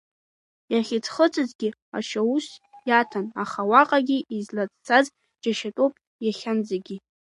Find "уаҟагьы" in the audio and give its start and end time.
3.69-4.17